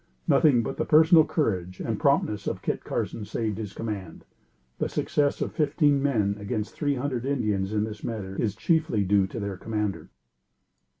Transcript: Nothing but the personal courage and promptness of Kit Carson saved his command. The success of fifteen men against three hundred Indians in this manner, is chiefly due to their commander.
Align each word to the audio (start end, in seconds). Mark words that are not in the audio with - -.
Nothing 0.27 0.63
but 0.63 0.77
the 0.77 0.83
personal 0.83 1.23
courage 1.23 1.79
and 1.79 1.99
promptness 1.99 2.47
of 2.47 2.63
Kit 2.63 2.83
Carson 2.83 3.23
saved 3.23 3.59
his 3.59 3.71
command. 3.71 4.25
The 4.79 4.89
success 4.89 5.41
of 5.41 5.51
fifteen 5.51 6.01
men 6.01 6.37
against 6.39 6.73
three 6.73 6.95
hundred 6.95 7.23
Indians 7.23 7.71
in 7.71 7.83
this 7.83 8.03
manner, 8.03 8.35
is 8.35 8.55
chiefly 8.55 9.03
due 9.03 9.27
to 9.27 9.39
their 9.39 9.57
commander. 9.57 10.09